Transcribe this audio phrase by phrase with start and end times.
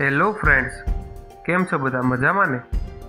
[0.00, 0.76] Hello friends
[1.44, 2.00] કેમ છો બધા?
[2.02, 2.58] મજામાં ને?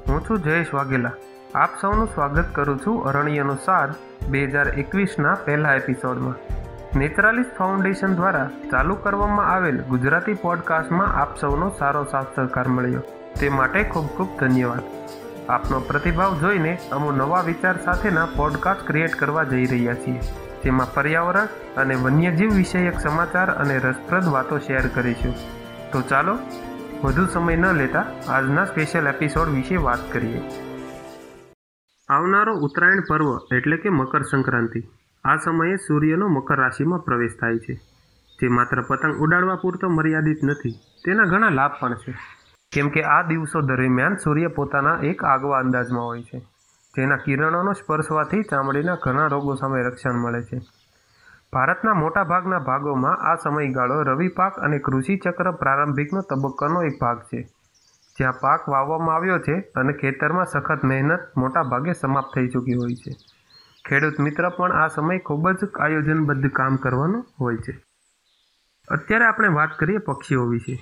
[0.07, 1.11] હું છું જયેશ વાઘેલા.
[1.55, 3.93] આપ સૌનું સ્વાગત કરું છું અરણ્યનો સાર
[4.29, 6.35] બે હજાર એકવીસના પહેલા એપિસોડમાં.
[6.99, 13.03] નેચરાલિસ્ટ ફાઉન્ડેશન દ્વારા ચાલુ કરવામાં આવેલ ગુજરાતી પોડકાસ્ટમાં આપ સૌનો સારો સાથ સહકાર મળ્યો.
[13.39, 14.83] તે માટે ખૂબ ખૂબ ધન્યવાદ.
[15.49, 20.19] આપનો પ્રતિભાવ જોઈને અમુ નવા વિચાર સાથેના પોડકાસ્ટ ક્રિએટ કરવા જઈ રહ્યા છીએ,
[20.63, 21.47] જેમાં પર્યાવરણ
[21.77, 25.35] અને વન્યજીવ વિષયક સમાચાર અને રસપ્રદ વાતો શેર કરીશું.
[25.91, 26.37] તો ચાલો
[27.03, 30.41] વધુ સમય ન લેતા આજના સ્પેશિયલ એપિસોડ વિશે વાત કરીએ.
[32.09, 34.81] આવનારો ઉત્તરાયણ પર્વ એટલે કે મકર સંક્રાંતિ.
[35.23, 37.73] આ સમયે સૂર્યનો મકર રાશિમાં પ્રવેશ થાય છે.
[38.39, 40.71] જે માત્ર પતંગ ઉડાડવા પૂરતો મર્યાદિત નથી,
[41.05, 42.13] તેના ઘણા લાભ પણ છે.
[42.71, 46.39] કેમ કે આ દિવસો દરમિયાન સૂર્ય પોતાના એક આગવા અંદાજમાં હોય છે.
[46.97, 50.61] જેના કિરણોનો સ્પર્શવાથી ચામડીના ઘણા રોગો સામે રક્ષણ મળે છે.
[51.53, 57.39] ભારતના મોટાભાગના ભાગોમાં આ સમયગાળો રવિ પાક અને કૃષિ ચક્ર પ્રારંભિકનો તબક્કાનો એક ભાગ છે.
[58.17, 62.95] જ્યાં પાક વાવવામાં આવ્યો છે અને ખેતરમાં સખત મહેનત મોટા ભાગે સમાપ્ત થઈ ચૂકી હોય
[62.95, 63.11] છે.
[63.85, 67.73] ખેડૂત મિત્ર પણ આ સમય ખૂબ જ આયોજનબદ્ધ કામ કરવાનું હોય છે.
[68.87, 70.75] અત્યારે આપણે વાત કરીએ પક્ષીઓ વિશે.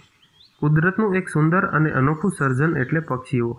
[0.59, 3.53] કુદરતનું એક સુંદર અને અનોખું સર્જન એટલે પક્ષીઓ,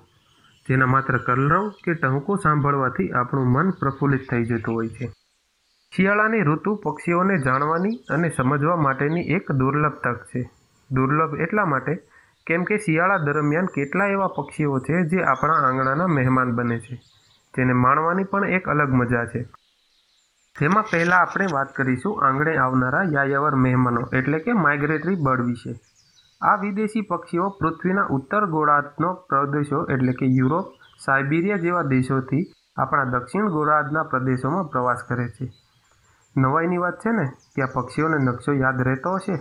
[0.67, 5.07] જેના માત્ર કલરવ કે ટહુકો સાંભળવાથી આપણું મન પ્રફુલ્લિત થઈ જતું હોય છે.
[5.93, 10.43] શિયાળાની ઋતુ પક્ષીઓને જાણવાની અને સમજવા માટેની એક દુર્લભ તક છે.
[10.91, 11.95] દુર્લભ એટલા માટે
[12.47, 16.99] કેમ કે શિયાળા દરમિયાન કેટલા એવા પક્ષીઓ છે જે આપણા આંગણાના મહેમાન બને છે,
[17.55, 19.43] જેને માણવાની પણ એક અલગ મજા છે.
[20.57, 25.73] જેમાં પહેલાં આપણે વાત કરીશું આંગણે આવનારા યાયાવર મહેમાનો, એટલે કે માઇગ્રેટરી બર્ડ વિશે.
[26.41, 32.45] આ વિદેશી પક્ષીઓ પૃથ્વીના ઉત્તર ગોળાર્ધનો પ્રદેશો, એટલે કે યુરોપ, સાઇબિરિયા જેવા દેશોથી
[32.77, 35.51] આપણા દક્ષિણ ગોળાર્ધના પ્રદેશોમાં પ્રવાસ કરે છે.
[36.37, 37.25] નવાઈની વાત છે ને,
[37.57, 39.37] કે આ પક્ષીઓને નકશો યાદ રહેતો હશે?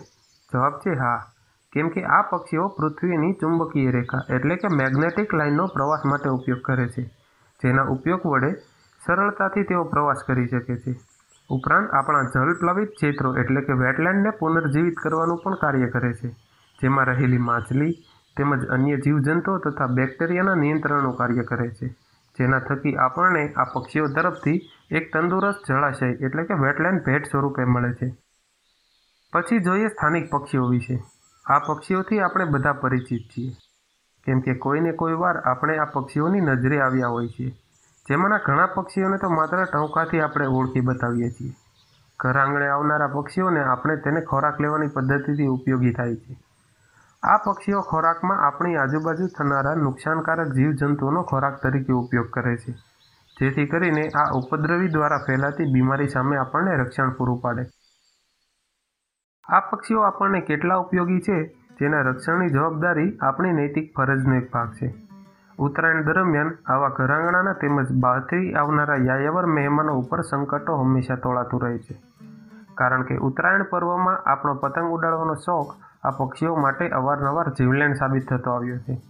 [0.54, 1.26] જવાબ છે, હા.
[1.72, 6.88] કેમ કે આ પક્ષીઓ પૃથ્વીની ચુંબકીય રેખા, એટલે કે મેગ્નેટિક લાઇનનો પ્રવાસ માટે ઉપયોગ કરે
[6.88, 7.04] છે.
[7.64, 8.54] જેના ઉપયોગ વડે
[9.06, 11.00] સરળતાથી તેઓ પ્રવાસ કરી શકે છે.
[11.50, 16.30] ઉપરાંત, આપણા જલપ્લાવિત ક્ષેત્રો, એટલે કે વેટલેન્ડને પુનર્જીવિત કરવાનું પણ કાર્ય કરે છે.
[16.82, 17.92] જેમાં રહેલી માછલી
[18.38, 21.96] તેમજ અન્ય જીવજંતુઓ તથા બેક્ટેરિયાના નિયંત્રણનું કાર્ય કરે છે.
[22.40, 24.58] જેના થકી આપણને આ પક્ષીઓ તરફથી
[24.92, 28.12] એક તંદુરસ્ત જળાશય એટલે કે વેટલેન્ડ ભેટ સ્વરૂપે મળે છે.
[29.34, 31.00] પછી જોઈએ સ્થાનિક પક્ષીઓ વિશે.
[31.46, 33.52] આ પક્ષીઓથી આપણે બધા પરિચિત છીએ.
[34.26, 37.52] કેમ કે કોઈને કોઈ વાર આપણે આ પક્ષીઓની નજરે આવ્યા હોય છીએ
[38.06, 41.54] જેમાંના ઘણા પક્ષીઓને તો માત્ર ટંકાથી આપણે ઓળખી બતાવીએ છીએ.
[42.20, 46.38] ઘર આંગણે આવનારા પક્ષીઓને આપણે તેને ખોરાક લેવાની પદ્ધતિથી ઉપયોગી થાય છે.
[47.24, 52.72] આ પક્ષીઓ ખોરાકમાં આપણી આજુબાજુ થનારા નુકસાનકારક જીવજંતુઓનો ખોરાક તરીકે ઉપયોગ કરે છે.
[53.38, 57.66] જેથી કરીને આ ઉપદ્રવી દ્વારા ફેલાતી બીમારી સામે આપણને રક્ષણ પૂરું પાડે.
[59.50, 61.38] આ પક્ષીઓ આપણને કેટલા ઉપયોગી છે
[61.80, 64.96] જેના રક્ષણની જવાબદારી આપણી નૈતિક ફરજનો એક ભાગ છે.
[65.60, 72.02] ઉત્તરાયણ દરમિયાન આવા ઘરાંગણાના તેમજ બહારથી આવનારા યાયાવર મહેમાનો ઉપર સંકટો હંમેશા તોળાતું રહે છે.
[72.76, 78.52] કારણ કે ઉત્તરાયણ પર્વમાં આપણો પતંગ ઉડાડવાનો શોખ આ પક્ષીઓ માટે અવારનવાર જીવલેણ સાબિત થતો
[78.52, 79.02] આવ્યો છે.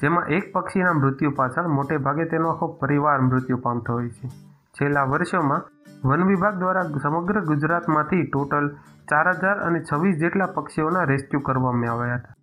[0.00, 4.28] જેમાં એક પક્ષીના મૃત્યુ પાછળ મોટે ભાગે તેનો આખો પરિવાર મૃત્યુ પામતો હોય છે.
[4.58, 5.62] છેલ્લા વર્ષોમાં
[6.08, 8.68] વન વિભાગ દ્વારા સમગ્ર ગુજરાતમાંથી ટોટલ
[9.08, 12.34] ચાર હજાર અને છવ્વીસ જેટલા પક્ષીઓના રેસ્ક્યુ કરવામાં આવ્યા હતા.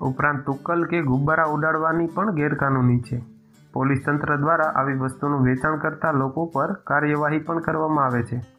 [0.00, 3.24] ઉપરાંત તુક્કલ કે ગુબ્બારા ઉડાડવાની પણ ગેરકાનૂની છે.
[3.72, 8.57] પોલીસ તંત્ર દ્વારા આવી વસ્તુનું વેચાણ કરતા લોકો પર કાર્યવાહી પણ કરવામાં આવે છે.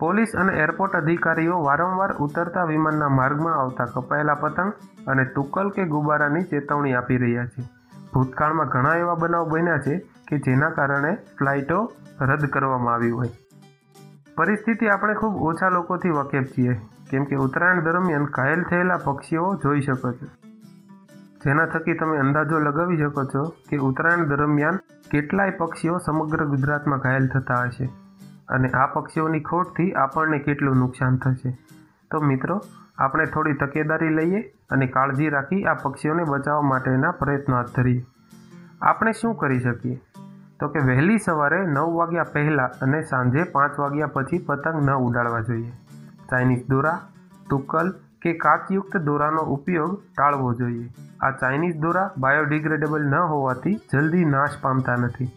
[0.00, 4.72] પોલીસ અને એરપોર્ટ અધિકારીઓ વારંવાર ઉતરતા વિમાનના માર્ગમાં આવતા કપાયેલા પતંગ
[5.06, 7.64] અને તુક્કલ કે ગુબારાની ચેતવણી આપી રહ્યા છે.
[8.12, 9.98] ભૂતકાળમાં ઘણા એવા બનાવ બન્યા છે
[10.28, 11.80] કે જેના કારણે ફ્લાઇટો
[12.20, 13.34] રદ કરવામાં આવી હોય.
[14.36, 19.80] પરિસ્થિતિ આપણે ખૂબ ઓછા લોકોથી વાકેફ છીએ, કેમ કે ઉત્તરાયણ દરમિયાન ઘાયલ થયેલા પક્ષીઓ જોઈ
[19.80, 20.26] શકો છો.
[21.44, 27.26] જેના થકી તમે અંદાજો લગાવી શકો છો કે ઉત્તરાયણ દરમિયાન કેટલાય પક્ષીઓ સમગ્ર ગુજરાતમાં ઘાયલ
[27.26, 27.88] થતા હશે.
[28.48, 31.58] અને આ પક્ષીઓની ખોટથી આપણને કેટલું નુકસાન થશે?
[32.10, 32.62] તો મિત્રો,
[32.98, 38.06] આપણે થોડી તકેદારી લઈએ અને કાળજી રાખી આ પક્ષીઓને બચાવવા માટેના પ્રયત્નો હાથ ધરીએ.
[38.82, 40.00] આપણે શું કરી શકીએ?
[40.60, 45.40] તો કે વહેલી સવારે નવ વાગ્યા પહેલાં અને સાંજે પાંચ વાગ્યા પછી પતંગ ન ઉડાડવા
[45.40, 45.72] જોઈએ.
[46.30, 47.00] ચાઇનીઝ દોરા,
[47.50, 50.88] તુક્કલ કે કાચયુક્ત દોરાનો ઉપયોગ ટાળવો જોઈએ.
[51.20, 55.28] આ ચાઇનીઝ દોરા બાયોડિગ્રેડેબલ ન હોવાથી જલ્દી નાશ પામતા નથી.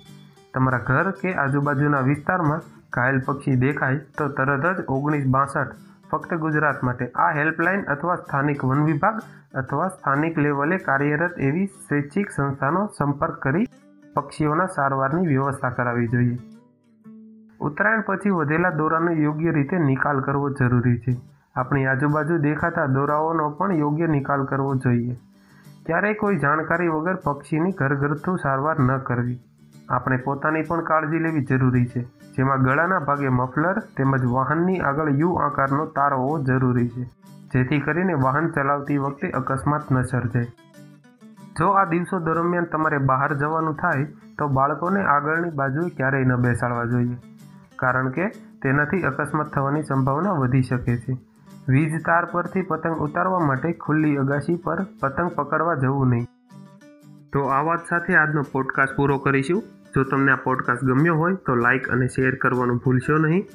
[0.53, 2.61] તમારા ઘર કે આજુબાજુના વિસ્તારમાં
[2.93, 5.75] ઘાયલ પક્ષી દેખાય તો તરત જ ઓગણીસ બાસઠ
[6.11, 7.05] ફક્ત ગુજરાત માટે.
[7.15, 9.21] આ હેલ્પલાઇન અથવા સ્થાનિક વન વિભાગ
[9.53, 13.67] અથવા સ્થાનિક લેવલે કાર્યરત એવી સ્વૈચ્છિક સંસ્થાનો સંપર્ક કરી
[14.13, 16.37] પક્ષીઓના સારવારની વ્યવસ્થા કરાવવી જોઈએ.
[17.61, 21.15] ઉત્તરાયણ પછી વધેલા દોરાનો યોગ્ય રીતે નિકાલ કરવો જરૂરી છે.
[21.55, 25.15] આપણી આજુબાજુ દેખાતા દોરાઓનો પણ યોગ્ય નિકાલ કરવો જોઈએ.
[25.85, 29.39] ક્યારેય કોઈ જાણકારી વગર પક્ષીની ઘરગથ્થુ સારવાર ન કરવી.
[29.91, 32.01] આપણે પોતાની પણ કાળજી લેવી જરૂરી છે.
[32.03, 37.03] જેમાં ગળાના ભાગે મફલર તેમજ વાહનની આગળ યુ આકારનો તાર હોવો જરૂરી છે.
[37.53, 40.43] જેથી કરીને વાહન ચલાવતી વખતે અકસ્માત ન સર્જાય.
[41.59, 44.05] જો આ દિવસો દરમિયાન તમારે બહાર જવાનું થાય,
[44.37, 47.17] તો બાળકોને આગળની બાજુએ ક્યારેય ન બેસાડવા જોઈએ.
[47.75, 48.27] કારણ કે
[48.61, 51.17] તેનાથી અકસ્માત થવાની સંભાવના વધી શકે છે.
[51.69, 56.27] વીજ તાર પરથી પતંગ ઉતારવા માટે ખુલ્લી અગાશી પર પતંગ પકડવા જવું નહીં.
[57.33, 59.63] તો આ વાત સાથે આજનો પોડકાસ્ટ પૂરો કરીશું.
[59.95, 63.45] જો તમને આ પોડકાસ્ટ ગમ્યો હોય તો લાઇક અને શેર કરવાનું ભૂલશો નહીં.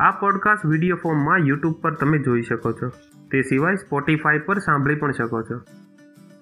[0.00, 2.88] આ પોડકાસ્ટ વીડિયો ફોર્મમાં યુટ્યુબ પર તમે જોઈ શકો છો.
[3.30, 5.60] તે સિવાય સ્પોટીફાઈ પર સાંભળી પણ શકો છો.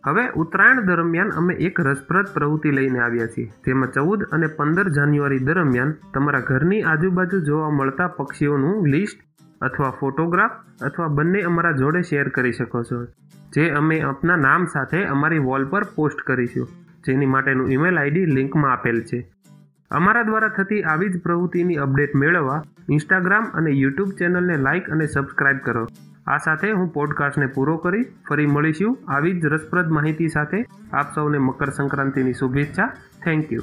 [0.07, 3.53] હવે ઉત્તરાયણ દરમિયાન અમે એક રસપ્રદ પ્રવૃત્તિ લઈને આવ્યા છીએ.
[3.67, 9.21] જેમાં ચૌદ અને પંદર જાન્યુઆરી દરમિયાન તમારા ઘરની આજુબાજુ જોવા મળતા પક્ષીઓનું લિસ્ટ
[9.61, 10.51] અથવા ફોટોગ્રાફ
[10.83, 13.05] અથવા બંને અમારા જોડે શેર કરી શકો છો.
[13.55, 16.69] જે અમે આપના નામ સાથે અમારી વોલ પર પોસ્ટ કરીશું.
[17.09, 19.21] જેની માટેનું ઈમેલ આઈડી લિંકમાં આપેલ છે.
[19.91, 22.59] અમારા દ્વારા થતી આવી જ પ્રવૃત્તિની અપડેટ મેળવવા
[22.91, 25.87] ઇન્સ્ટાગ્રામ અને યુટ્યુબ ચેનલને લાઇક અને સબસ્ક્રાઇબ કરો.
[26.27, 28.99] આ સાથે હું પોડકાસ્ટને પૂરો કરી ફરી મળીશું.
[29.09, 30.61] આવી જ રસપ્રદ માહિતી સાથે
[30.93, 32.93] આપ સૌને મકર સંક્રાંતિની શુભેચ્છા.
[33.25, 33.63] Thank you